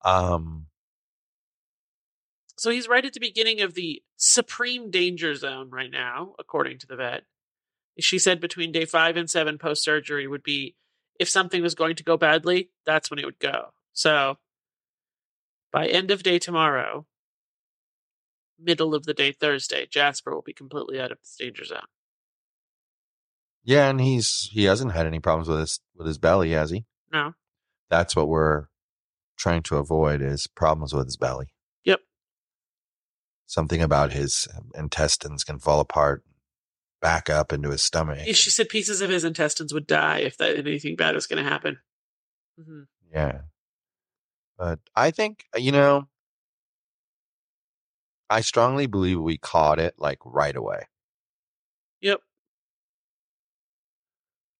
Um, 0.03 0.67
so 2.57 2.69
he's 2.69 2.88
right 2.88 3.05
at 3.05 3.13
the 3.13 3.19
beginning 3.19 3.61
of 3.61 3.73
the 3.73 4.01
supreme 4.17 4.91
danger 4.91 5.35
zone 5.35 5.69
right 5.71 5.91
now, 5.91 6.35
according 6.39 6.79
to 6.79 6.88
the 6.88 6.95
vet. 6.95 7.23
She 8.00 8.19
said 8.19 8.39
between 8.39 8.71
day 8.71 8.85
five 8.85 9.17
and 9.17 9.29
seven 9.29 9.57
post 9.57 9.83
surgery 9.83 10.27
would 10.27 10.43
be 10.43 10.75
if 11.19 11.29
something 11.29 11.61
was 11.61 11.75
going 11.75 11.95
to 11.97 12.03
go 12.03 12.17
badly, 12.17 12.69
that's 12.85 13.09
when 13.09 13.19
it 13.19 13.25
would 13.25 13.39
go. 13.39 13.73
So 13.93 14.38
by 15.71 15.88
end 15.88 16.09
of 16.09 16.23
day 16.23 16.39
tomorrow, 16.39 17.05
middle 18.61 18.93
of 18.93 19.03
the 19.05 19.13
day 19.13 19.31
Thursday, 19.31 19.85
Jasper 19.89 20.33
will 20.33 20.41
be 20.41 20.53
completely 20.53 20.99
out 20.99 21.11
of 21.11 21.17
the 21.19 21.45
danger 21.45 21.63
zone. 21.65 21.81
yeah, 23.63 23.89
and 23.89 23.99
he's 24.01 24.49
he 24.51 24.63
hasn't 24.65 24.93
had 24.93 25.05
any 25.07 25.19
problems 25.19 25.47
with 25.47 25.59
his 25.59 25.79
with 25.95 26.07
his 26.07 26.17
belly, 26.17 26.51
has 26.51 26.71
he? 26.71 26.85
No. 27.11 27.33
That's 27.89 28.15
what 28.15 28.27
we're 28.27 28.65
trying 29.37 29.63
to 29.63 29.77
avoid 29.77 30.21
is 30.21 30.47
problems 30.47 30.93
with 30.93 31.05
his 31.05 31.17
belly. 31.17 31.47
Yep. 31.83 31.99
Something 33.45 33.81
about 33.81 34.13
his 34.13 34.47
intestines 34.75 35.43
can 35.43 35.59
fall 35.59 35.79
apart, 35.79 36.23
back 37.01 37.29
up 37.29 37.51
into 37.51 37.69
his 37.69 37.81
stomach. 37.81 38.19
She 38.33 38.49
said 38.49 38.69
pieces 38.69 39.01
of 39.01 39.09
his 39.09 39.23
intestines 39.23 39.73
would 39.73 39.87
die 39.87 40.19
if 40.19 40.37
that 40.37 40.55
anything 40.57 40.95
bad 40.95 41.15
was 41.15 41.27
going 41.27 41.43
to 41.43 41.49
happen. 41.49 41.79
hmm 42.57 42.83
Yeah. 43.13 43.41
But 44.57 44.79
I 44.95 45.09
think, 45.11 45.45
you 45.57 45.71
know, 45.71 46.07
I 48.31 48.39
strongly 48.39 48.85
believe 48.88 49.19
we 49.19 49.38
caught 49.38 49.77
it 49.77 49.95
like 49.97 50.19
right 50.23 50.55
away. 50.55 50.88
Yep. 52.00 52.21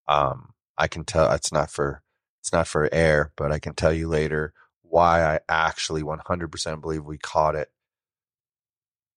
Um, 0.10 0.50
I 0.78 0.90
can 0.90 1.06
tell 1.06 1.32
it's 1.32 1.54
not 1.54 1.72
for 1.72 2.04
it's 2.42 2.52
not 2.52 2.68
for 2.68 2.94
air, 2.94 3.32
but 3.38 3.50
I 3.54 3.60
can 3.60 3.74
tell 3.74 3.94
you 3.94 4.10
later 4.10 4.54
why 4.82 5.24
I 5.24 5.40
actually 5.48 6.04
100% 6.04 6.82
believe 6.82 7.06
we 7.06 7.18
caught 7.18 7.56
it. 7.56 7.72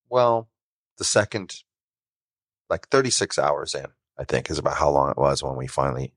Well, 0.09 0.49
the 0.99 1.05
second 1.05 1.63
like 2.71 2.89
36 2.91 3.37
hours 3.41 3.75
in, 3.75 3.87
I 4.17 4.23
think 4.23 4.51
is 4.51 4.59
about 4.59 4.77
how 4.77 4.91
long 4.91 5.11
it 5.11 5.17
was 5.17 5.43
when 5.43 5.57
we 5.57 5.67
finally 5.67 6.13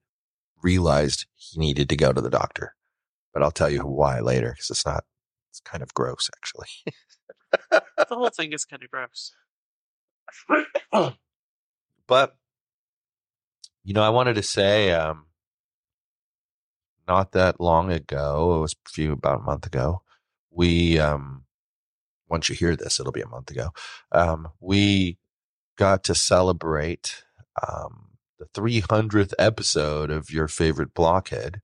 realized 0.62 1.26
he 1.34 1.60
needed 1.60 1.90
to 1.90 1.96
go 1.98 2.14
to 2.14 2.22
the 2.22 2.30
doctor. 2.30 2.76
But 3.34 3.42
I'll 3.42 3.50
tell 3.50 3.70
you 3.72 3.82
why 3.82 4.20
later 4.20 4.52
because 4.52 4.70
it's 4.70 4.86
not 4.86 5.06
it's 5.50 5.60
kind 5.60 5.82
of 5.82 5.96
gross 5.96 6.30
actually. 6.38 6.68
The 7.72 8.16
whole 8.16 8.30
thing 8.30 8.54
is 8.54 8.64
kind 8.64 8.84
of 8.84 8.92
gross. 8.92 9.34
but 12.08 12.36
you 13.84 13.94
know, 13.94 14.04
I 14.04 14.10
wanted 14.10 14.36
to 14.36 14.44
say, 14.44 14.92
um, 14.92 15.28
not 17.08 17.32
that 17.32 17.62
long 17.62 17.90
ago, 17.92 18.58
it 18.58 18.60
was 18.60 18.74
a 18.74 18.90
few 18.90 19.14
about 19.14 19.40
a 19.40 19.44
month 19.44 19.66
ago. 19.66 20.02
We, 20.52 21.00
um, 21.00 21.46
once 22.30 22.50
you 22.50 22.56
hear 22.56 22.76
this, 22.76 23.00
it'll 23.00 23.14
be 23.14 23.22
a 23.22 23.28
month 23.28 23.50
ago. 23.50 23.70
Um, 24.12 24.50
we 24.60 25.18
got 25.78 26.04
to 26.04 26.16
celebrate 26.16 27.24
um, 27.66 28.18
the 28.40 28.46
300th 28.48 29.34
episode 29.40 30.12
of 30.12 30.30
your 30.30 30.50
favorite 30.50 30.94
blockhead 30.94 31.62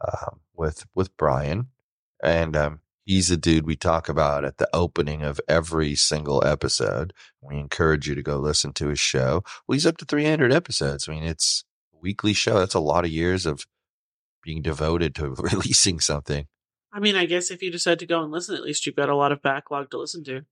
um, 0.00 0.40
with 0.54 0.86
with 0.94 1.16
Brian, 1.16 1.68
and 2.22 2.56
um, 2.56 2.80
he's 3.04 3.30
a 3.30 3.36
dude 3.36 3.66
we 3.66 3.76
talk 3.76 4.08
about 4.08 4.44
at 4.44 4.58
the 4.58 4.68
opening 4.72 5.22
of 5.22 5.40
every 5.48 5.94
single 5.94 6.44
episode. 6.44 7.12
We 7.40 7.58
encourage 7.58 8.08
you 8.08 8.14
to 8.14 8.22
go 8.22 8.38
listen 8.38 8.72
to 8.74 8.88
his 8.88 9.00
show. 9.00 9.42
Well, 9.66 9.74
he's 9.74 9.86
up 9.86 9.96
to 9.98 10.04
300 10.04 10.52
episodes. 10.52 11.08
I 11.08 11.12
mean, 11.12 11.24
it's 11.24 11.64
a 11.94 11.98
weekly 12.00 12.32
show. 12.32 12.58
That's 12.58 12.74
a 12.74 12.80
lot 12.80 13.04
of 13.04 13.10
years 13.10 13.46
of 13.46 13.66
being 14.42 14.62
devoted 14.62 15.14
to 15.16 15.30
releasing 15.38 16.00
something. 16.00 16.46
I 16.92 17.00
mean, 17.00 17.16
I 17.16 17.24
guess 17.24 17.50
if 17.50 17.62
you 17.62 17.70
decide 17.70 17.98
to 18.00 18.06
go 18.06 18.22
and 18.22 18.30
listen, 18.30 18.54
at 18.54 18.62
least 18.62 18.84
you've 18.84 18.96
got 18.96 19.08
a 19.08 19.16
lot 19.16 19.32
of 19.32 19.42
backlog 19.42 19.90
to 19.90 19.98
listen 19.98 20.24
to. 20.24 20.42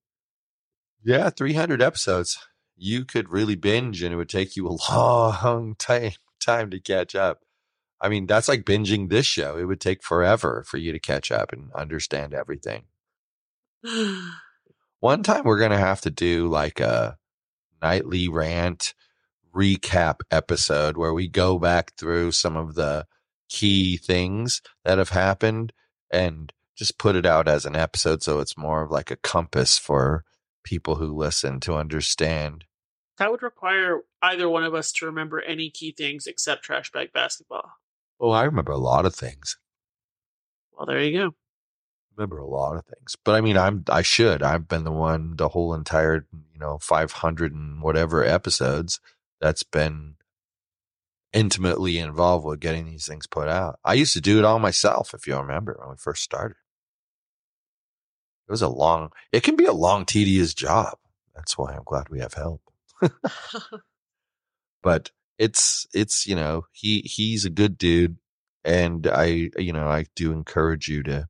Yeah, 1.02 1.30
300 1.30 1.82
episodes. 1.82 2.38
You 2.76 3.04
could 3.04 3.30
really 3.30 3.56
binge 3.56 4.02
and 4.02 4.12
it 4.12 4.16
would 4.16 4.28
take 4.28 4.56
you 4.56 4.66
a 4.66 4.76
long 4.90 5.74
time 5.76 6.12
time 6.40 6.70
to 6.70 6.80
catch 6.80 7.14
up. 7.14 7.40
I 8.00 8.08
mean, 8.08 8.26
that's 8.26 8.48
like 8.48 8.64
binging 8.64 9.08
this 9.08 9.26
show. 9.26 9.56
It 9.58 9.64
would 9.64 9.80
take 9.80 10.02
forever 10.02 10.64
for 10.66 10.78
you 10.78 10.92
to 10.92 10.98
catch 10.98 11.30
up 11.30 11.52
and 11.52 11.70
understand 11.74 12.32
everything. 12.32 12.84
One 15.00 15.22
time 15.22 15.44
we're 15.44 15.58
going 15.58 15.70
to 15.70 15.78
have 15.78 16.00
to 16.02 16.10
do 16.10 16.48
like 16.48 16.80
a 16.80 17.18
nightly 17.82 18.28
rant 18.28 18.94
recap 19.54 20.20
episode 20.30 20.96
where 20.96 21.12
we 21.12 21.28
go 21.28 21.58
back 21.58 21.94
through 21.96 22.32
some 22.32 22.56
of 22.56 22.74
the 22.74 23.06
key 23.48 23.96
things 23.96 24.62
that 24.84 24.98
have 24.98 25.08
happened 25.10 25.72
and 26.10 26.52
just 26.76 26.98
put 26.98 27.16
it 27.16 27.26
out 27.26 27.48
as 27.48 27.66
an 27.66 27.74
episode 27.74 28.22
so 28.22 28.38
it's 28.38 28.56
more 28.56 28.82
of 28.82 28.90
like 28.90 29.10
a 29.10 29.16
compass 29.16 29.76
for 29.76 30.24
people 30.62 30.96
who 30.96 31.16
listen 31.16 31.58
to 31.60 31.74
understand. 31.74 32.64
that 33.18 33.30
would 33.30 33.42
require 33.42 34.02
either 34.22 34.48
one 34.48 34.62
of 34.62 34.74
us 34.74 34.92
to 34.92 35.06
remember 35.06 35.40
any 35.40 35.68
key 35.70 35.92
things 35.92 36.26
except 36.26 36.62
trash 36.62 36.92
bag 36.92 37.12
basketball. 37.12 37.72
Oh, 38.20 38.30
I 38.30 38.44
remember 38.44 38.72
a 38.72 38.78
lot 38.78 39.06
of 39.06 39.14
things. 39.14 39.58
Well, 40.72 40.86
there 40.86 41.02
you 41.02 41.18
go. 41.18 41.34
remember 42.16 42.38
a 42.38 42.46
lot 42.46 42.76
of 42.76 42.84
things. 42.86 43.16
But 43.24 43.34
I 43.34 43.40
mean, 43.40 43.56
I'm 43.56 43.84
I 43.88 44.02
should. 44.02 44.42
I've 44.42 44.68
been 44.68 44.84
the 44.84 44.92
one 44.92 45.36
the 45.36 45.48
whole 45.48 45.74
entire 45.74 46.26
you 46.32 46.60
know 46.60 46.78
500 46.78 47.52
and 47.54 47.82
whatever 47.82 48.24
episodes 48.24 49.00
that's 49.40 49.62
been 49.62 50.16
intimately 51.32 51.98
involved 51.98 52.44
with 52.44 52.60
getting 52.60 52.86
these 52.86 53.06
things 53.06 53.26
put 53.26 53.48
out. 53.48 53.78
I 53.84 53.94
used 53.94 54.12
to 54.14 54.20
do 54.20 54.38
it 54.38 54.44
all 54.44 54.58
myself, 54.58 55.14
if 55.14 55.26
you 55.26 55.36
remember 55.36 55.76
when 55.80 55.90
we 55.90 55.96
first 55.96 56.22
started. 56.22 56.56
It 58.48 58.50
was 58.52 58.62
a 58.62 58.68
long. 58.68 59.10
It 59.32 59.42
can 59.42 59.56
be 59.56 59.64
a 59.64 59.72
long, 59.72 60.04
tedious 60.04 60.54
job. 60.54 60.98
That's 61.34 61.56
why 61.56 61.72
I'm 61.72 61.84
glad 61.84 62.08
we 62.10 62.20
have 62.20 62.34
help. 62.34 62.62
But 64.82 65.10
it's 65.40 65.86
it's 65.94 66.26
you 66.26 66.36
know 66.36 66.66
he 66.70 67.00
he's 67.00 67.46
a 67.46 67.50
good 67.50 67.78
dude, 67.78 68.18
and 68.62 69.06
I 69.06 69.48
you 69.56 69.72
know 69.72 69.88
I 69.88 70.04
do 70.14 70.32
encourage 70.32 70.86
you 70.86 71.02
to 71.04 71.28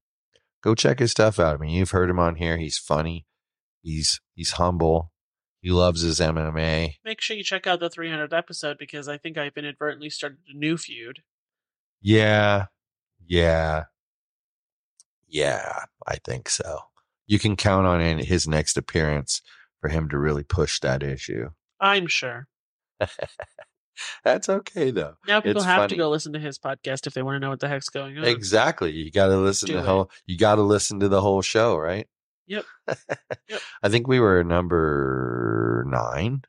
go 0.62 0.74
check 0.74 0.98
his 0.98 1.12
stuff 1.12 1.38
out. 1.38 1.54
I 1.54 1.58
mean, 1.58 1.70
you've 1.70 1.92
heard 1.92 2.10
him 2.10 2.18
on 2.18 2.34
here. 2.34 2.58
He's 2.58 2.76
funny. 2.76 3.24
He's 3.82 4.20
he's 4.34 4.52
humble. 4.52 5.12
He 5.62 5.70
loves 5.70 6.00
his 6.00 6.18
MMA. 6.18 6.94
Make 7.04 7.20
sure 7.20 7.36
you 7.36 7.44
check 7.44 7.66
out 7.66 7.80
the 7.80 7.90
300th 7.90 8.32
episode 8.32 8.78
because 8.78 9.08
I 9.08 9.16
think 9.16 9.38
I've 9.38 9.56
inadvertently 9.56 10.10
started 10.10 10.38
a 10.48 10.56
new 10.56 10.76
feud. 10.76 11.20
Yeah, 12.00 12.66
yeah, 13.24 13.84
yeah. 15.28 15.84
I 16.04 16.16
think 16.16 16.48
so. 16.48 16.80
You 17.28 17.38
can 17.38 17.54
count 17.54 17.86
on 17.86 18.00
in 18.00 18.18
his 18.18 18.48
next 18.48 18.76
appearance 18.76 19.40
for 19.80 19.88
him 19.88 20.08
to 20.08 20.18
really 20.18 20.42
push 20.42 20.80
that 20.80 21.04
issue. 21.04 21.50
I'm 21.78 22.08
sure. 22.08 22.48
That's 24.24 24.48
okay 24.48 24.90
though. 24.90 25.14
Now 25.26 25.40
people 25.40 25.58
It's 25.58 25.66
have 25.66 25.78
funny. 25.78 25.88
to 25.90 25.96
go 25.96 26.10
listen 26.10 26.32
to 26.34 26.38
his 26.38 26.58
podcast 26.58 27.06
if 27.06 27.14
they 27.14 27.22
want 27.22 27.36
to 27.36 27.40
know 27.40 27.50
what 27.50 27.60
the 27.60 27.68
heck's 27.68 27.88
going 27.88 28.16
on. 28.18 28.24
Exactly. 28.24 28.92
You 28.92 29.10
got 29.10 29.26
to 29.28 29.36
listen 29.36 29.66
Do 29.68 29.72
to 29.74 29.80
the 29.80 29.86
whole. 29.86 30.10
You 30.26 30.36
got 30.38 30.56
to 30.56 30.62
listen 30.62 31.00
to 31.00 31.08
the 31.08 31.20
whole 31.20 31.42
show, 31.42 31.76
right? 31.76 32.06
Yep. 32.46 32.64
Yep. 33.48 33.60
I 33.82 33.88
think 33.88 34.06
we 34.08 34.20
were 34.20 34.42
number 34.44 35.84
nine. 35.88 36.42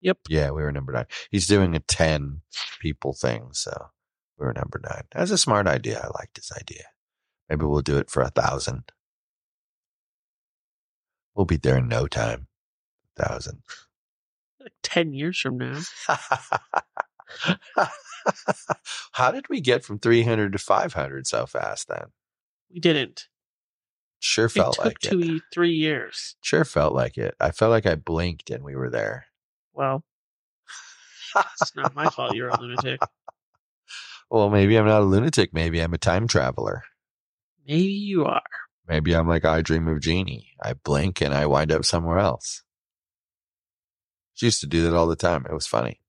Yep. 0.00 0.18
Yeah, 0.28 0.50
we 0.50 0.62
were 0.62 0.72
number 0.72 0.92
nine. 0.92 1.06
He's 1.30 1.46
doing 1.46 1.74
a 1.74 1.80
ten 1.80 2.42
people 2.80 3.12
thing, 3.12 3.48
so 3.52 3.88
we 4.38 4.46
were 4.46 4.52
number 4.54 4.80
nine. 4.82 5.02
That's 5.12 5.30
a 5.30 5.38
smart 5.38 5.66
idea. 5.66 5.98
I 6.00 6.06
liked 6.18 6.36
his 6.36 6.52
idea. 6.56 6.84
Maybe 7.48 7.64
we'll 7.64 7.82
do 7.82 7.98
it 7.98 8.10
for 8.10 8.22
a 8.22 8.30
thousand. 8.30 8.84
We'll 11.34 11.46
be 11.46 11.56
there 11.56 11.78
in 11.78 11.88
no 11.88 12.06
time. 12.06 12.46
Thousand. 13.16 13.62
Like 14.84 14.90
10 14.94 15.12
years 15.12 15.38
from 15.40 15.58
now. 15.58 15.80
How 19.12 19.30
did 19.30 19.48
we 19.48 19.60
get 19.60 19.84
from 19.84 19.98
300 19.98 20.52
to 20.52 20.58
500 20.58 21.26
so 21.26 21.46
fast 21.46 21.88
then? 21.88 22.06
We 22.72 22.80
didn't. 22.80 23.28
Sure 24.20 24.46
It 24.46 24.50
felt 24.50 24.74
took 24.76 24.84
like 24.84 24.98
two, 24.98 25.36
it. 25.36 25.42
three 25.52 25.74
years. 25.74 26.36
Sure 26.42 26.64
felt 26.64 26.94
like 26.94 27.16
it. 27.18 27.34
I 27.40 27.50
felt 27.52 27.70
like 27.70 27.86
I 27.86 27.94
blinked 27.94 28.50
and 28.50 28.64
we 28.64 28.74
were 28.74 28.90
there. 28.90 29.26
Well, 29.72 30.02
it's 31.60 31.74
not 31.76 31.94
my 31.94 32.08
fault 32.10 32.34
you're 32.34 32.48
a 32.48 32.60
lunatic. 32.60 33.00
Well, 34.30 34.50
maybe 34.50 34.76
I'm 34.76 34.84
not 34.84 35.00
a 35.00 35.04
lunatic. 35.06 35.54
Maybe 35.54 35.80
I'm 35.80 35.94
a 35.94 35.98
time 35.98 36.28
traveler. 36.28 36.82
Maybe 37.66 37.84
you 37.92 38.26
are. 38.26 38.42
Maybe 38.86 39.16
I'm 39.16 39.26
like 39.26 39.46
I 39.46 39.62
Dream 39.62 39.88
of 39.88 40.00
Jeannie. 40.00 40.50
I 40.62 40.74
blink 40.74 41.22
and 41.22 41.32
I 41.32 41.46
wind 41.46 41.72
up 41.72 41.86
somewhere 41.86 42.18
else. 42.18 42.62
She 44.38 44.46
used 44.46 44.60
to 44.60 44.68
do 44.68 44.84
that 44.84 44.94
all 44.94 45.08
the 45.08 45.16
time. 45.16 45.44
It 45.50 45.52
was 45.52 45.66
funny. 45.66 46.00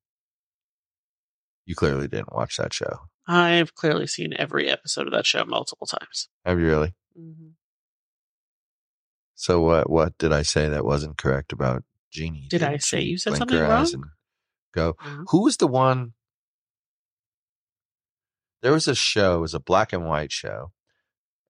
You 1.66 1.74
clearly 1.74 2.08
didn't 2.08 2.32
watch 2.32 2.58
that 2.58 2.76
show. 2.76 3.08
I've 3.26 3.74
clearly 3.74 4.06
seen 4.06 4.34
every 4.38 4.70
episode 4.70 5.08
of 5.08 5.14
that 5.14 5.26
show 5.26 5.44
multiple 5.46 5.88
times. 5.88 6.30
Have 6.46 6.60
you 6.60 6.68
really? 6.68 6.94
Mm-hmm. 7.20 7.50
So 9.34 9.62
what? 9.62 9.90
What 9.90 10.16
did 10.20 10.32
I 10.32 10.44
say 10.44 10.70
that 10.70 10.86
wasn't 10.86 11.18
correct 11.18 11.52
about 11.54 11.84
Jeannie? 12.12 12.46
Did 12.52 12.62
I 12.62 12.78
say 12.78 13.02
you 13.02 13.18
said 13.18 13.36
something 13.36 13.60
wrong? 13.60 14.12
Go. 14.76 14.96
No. 15.04 15.26
Who 15.30 15.44
was 15.44 15.58
the 15.58 15.66
one? 15.66 16.14
There 18.62 18.74
was 18.74 18.88
a 18.88 18.94
show. 18.94 19.38
It 19.38 19.42
was 19.42 19.56
a 19.56 19.60
black 19.60 19.92
and 19.92 20.06
white 20.06 20.32
show, 20.32 20.72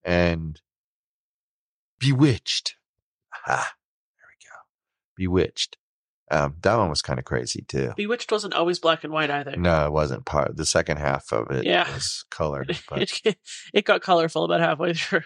and 0.01 0.61
Bewitched. 1.99 2.75
Ah, 3.45 3.73
there 4.17 4.27
we 4.29 4.47
go. 4.47 4.55
Bewitched. 5.17 5.77
Um, 6.31 6.55
that 6.61 6.75
one 6.75 6.89
was 6.89 7.01
kind 7.01 7.17
of 7.17 7.25
crazy 7.25 7.63
too. 7.67 7.93
Bewitched 7.97 8.31
wasn't 8.31 8.53
always 8.53 8.77
black 8.77 9.03
and 9.03 9.11
white 9.11 9.31
either. 9.31 9.55
No, 9.57 9.87
it 9.87 9.91
wasn't 9.91 10.25
part. 10.25 10.55
The 10.55 10.65
second 10.65 10.97
half 10.97 11.31
of 11.33 11.49
it 11.49 11.65
Yeah. 11.65 11.91
was 11.91 12.23
colored. 12.29 12.77
But 12.89 13.01
It, 13.25 13.37
it 13.73 13.85
got 13.85 14.01
colorful 14.01 14.43
about 14.43 14.59
halfway 14.61 14.93
through. 14.93 15.21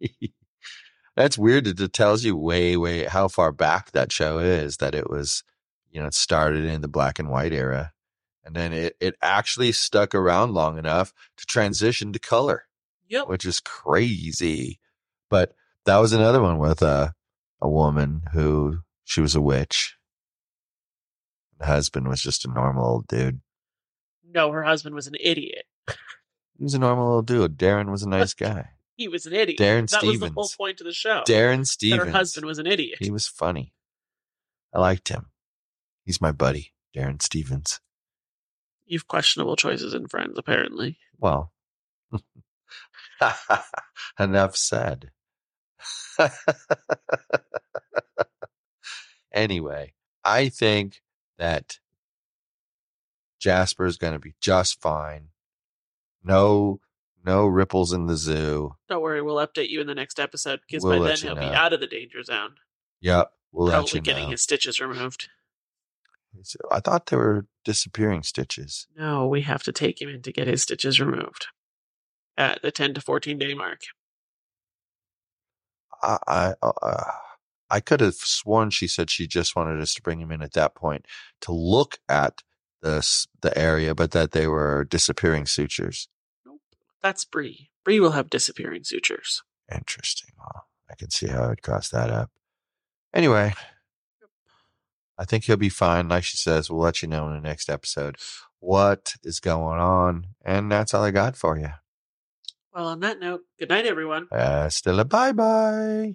that's 1.16 1.38
weird. 1.38 1.64
that 1.64 1.80
It 1.80 1.92
tells 1.92 2.24
you 2.24 2.36
way, 2.36 2.76
way 2.76 3.04
how 3.04 3.28
far 3.28 3.52
back 3.52 3.92
that 3.92 4.12
show 4.12 4.38
is. 4.38 4.78
That 4.78 4.94
it 4.94 5.08
was, 5.10 5.42
you 5.90 6.00
know, 6.00 6.06
it 6.06 6.14
started 6.14 6.64
in 6.64 6.80
the 6.80 6.88
black 6.88 7.18
and 7.18 7.30
white 7.30 7.52
era, 7.52 7.92
and 8.44 8.54
then 8.54 8.72
it 8.72 8.96
it 9.00 9.14
actually 9.22 9.72
stuck 9.72 10.14
around 10.14 10.54
long 10.54 10.78
enough 10.78 11.12
to 11.36 11.46
transition 11.46 12.12
to 12.12 12.18
color, 12.18 12.64
Yep. 13.08 13.28
which 13.28 13.44
is 13.44 13.60
crazy. 13.60 14.80
But 15.30 15.54
that 15.84 15.98
was 15.98 16.12
another 16.12 16.40
one 16.42 16.58
with 16.58 16.82
a 16.82 17.14
a 17.60 17.68
woman 17.68 18.22
who 18.32 18.80
she 19.04 19.20
was 19.20 19.34
a 19.34 19.40
witch. 19.40 19.96
The 21.58 21.66
husband 21.66 22.08
was 22.08 22.22
just 22.22 22.44
a 22.44 22.50
normal 22.50 22.86
old 22.86 23.08
dude. 23.08 23.40
No, 24.24 24.52
her 24.52 24.62
husband 24.62 24.94
was 24.94 25.06
an 25.06 25.16
idiot. 25.20 25.64
He 25.86 26.64
was 26.64 26.74
a 26.74 26.78
normal 26.78 27.08
old 27.08 27.26
dude. 27.26 27.56
Darrin 27.56 27.90
was 27.90 28.02
a 28.02 28.08
nice 28.08 28.34
guy. 28.34 28.70
He 28.96 29.08
was 29.08 29.26
an 29.26 29.32
idiot. 29.32 29.58
Darrin 29.58 29.86
that 29.90 30.02
was 30.02 30.18
the 30.18 30.30
whole 30.30 30.50
point 30.56 30.80
of 30.80 30.86
the 30.86 30.92
show. 30.92 31.22
Darrin 31.24 31.64
Stephens. 31.64 32.04
her 32.04 32.10
husband 32.10 32.46
was 32.46 32.58
an 32.58 32.66
idiot. 32.66 32.98
He 33.00 33.10
was 33.10 33.28
funny. 33.28 33.72
I 34.74 34.80
liked 34.80 35.08
him. 35.08 35.26
He's 36.04 36.20
my 36.20 36.32
buddy, 36.32 36.72
Darrin 36.94 37.20
Stephens. 37.20 37.80
You've 38.86 39.06
questionable 39.06 39.56
choices 39.56 39.94
in 39.94 40.08
friends, 40.08 40.38
apparently. 40.38 40.98
Well, 41.18 41.52
enough 44.18 44.56
said. 44.56 45.10
anyway, 49.32 49.94
I 50.24 50.48
think 50.48 51.02
that 51.38 51.78
Jasper 53.40 53.86
is 53.86 53.96
going 53.96 54.12
to 54.14 54.18
be 54.18 54.34
just 54.40 54.80
fine. 54.80 55.28
No, 56.22 56.80
no 57.24 57.46
ripples 57.46 57.92
in 57.92 58.06
the 58.06 58.16
zoo. 58.16 58.76
Don't 58.88 59.02
worry, 59.02 59.22
we'll 59.22 59.36
update 59.36 59.68
you 59.70 59.80
in 59.80 59.86
the 59.86 59.94
next 59.94 60.18
episode 60.18 60.60
because 60.66 60.84
We'll 60.84 61.00
by 61.00 61.08
then 61.08 61.18
he'll 61.18 61.34
be 61.34 61.54
out 61.54 61.72
of 61.72 61.80
the 61.80 61.86
danger 61.86 62.22
zone. 62.22 62.54
Yep, 63.00 63.30
we'll 63.52 63.66
let 63.66 63.74
probably 63.74 64.00
getting 64.00 64.24
know. 64.24 64.30
his 64.30 64.42
stitches 64.42 64.80
removed. 64.80 65.28
I 66.70 66.80
thought 66.80 67.06
they 67.06 67.16
were 67.16 67.46
disappearing 67.64 68.22
stitches. 68.22 68.86
No, 68.96 69.26
we 69.26 69.42
have 69.42 69.62
to 69.64 69.72
take 69.72 70.00
him 70.00 70.08
in 70.08 70.22
to 70.22 70.32
get 70.32 70.46
his 70.46 70.62
stitches 70.62 71.00
removed 71.00 71.46
at 72.36 72.62
the 72.62 72.70
10 72.70 72.94
to 72.94 73.00
14 73.00 73.38
day 73.38 73.54
mark. 73.54 73.80
I 76.02 76.18
I, 76.26 76.54
uh, 76.62 77.04
I 77.70 77.80
could 77.80 78.00
have 78.00 78.14
sworn 78.14 78.70
she 78.70 78.88
said 78.88 79.10
she 79.10 79.26
just 79.26 79.54
wanted 79.54 79.80
us 79.80 79.94
to 79.94 80.02
bring 80.02 80.20
him 80.20 80.32
in 80.32 80.42
at 80.42 80.52
that 80.52 80.74
point 80.74 81.06
to 81.42 81.52
look 81.52 81.98
at 82.08 82.42
the 82.82 83.26
the 83.40 83.56
area, 83.56 83.94
but 83.94 84.12
that 84.12 84.32
they 84.32 84.46
were 84.46 84.84
disappearing 84.84 85.46
sutures. 85.46 86.08
Nope. 86.46 86.60
That's 87.02 87.24
Bree. 87.24 87.70
Bree 87.84 88.00
will 88.00 88.12
have 88.12 88.30
disappearing 88.30 88.84
sutures. 88.84 89.42
Interesting. 89.72 90.30
Well, 90.38 90.66
I 90.90 90.94
can 90.94 91.10
see 91.10 91.26
how 91.26 91.50
I'd 91.50 91.62
cross 91.62 91.90
that 91.90 92.10
up. 92.10 92.30
Anyway, 93.12 93.54
I 95.18 95.24
think 95.24 95.44
he'll 95.44 95.56
be 95.56 95.68
fine. 95.68 96.08
Like 96.08 96.24
she 96.24 96.36
says, 96.36 96.70
we'll 96.70 96.80
let 96.80 97.02
you 97.02 97.08
know 97.08 97.28
in 97.28 97.34
the 97.34 97.40
next 97.40 97.68
episode 97.68 98.16
what 98.60 99.14
is 99.22 99.40
going 99.40 99.80
on, 99.80 100.28
and 100.44 100.70
that's 100.70 100.94
all 100.94 101.04
I 101.04 101.10
got 101.10 101.36
for 101.36 101.58
you. 101.58 101.70
Well, 102.74 102.86
on 102.88 103.00
that 103.00 103.18
note, 103.18 103.40
good 103.58 103.70
night, 103.70 103.86
everyone. 103.86 104.28
Uh, 104.30 104.68
still 104.68 105.00
a 105.00 105.04
bye 105.04 105.32
bye. 105.32 106.14